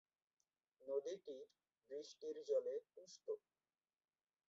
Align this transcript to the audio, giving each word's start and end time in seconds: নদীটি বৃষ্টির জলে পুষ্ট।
নদীটি 0.81 1.37
বৃষ্টির 1.89 2.35
জলে 2.47 2.75
পুষ্ট। 2.93 3.25